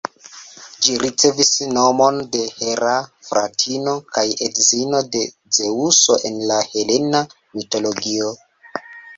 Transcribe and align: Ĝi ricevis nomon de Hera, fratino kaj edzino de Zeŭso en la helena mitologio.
Ĝi 0.85 0.93
ricevis 1.01 1.49
nomon 1.73 2.17
de 2.35 2.41
Hera, 2.53 2.95
fratino 3.27 3.95
kaj 4.17 4.25
edzino 4.47 5.03
de 5.17 5.23
Zeŭso 5.59 6.19
en 6.31 6.43
la 6.53 6.61
helena 6.73 7.25
mitologio. 7.61 8.37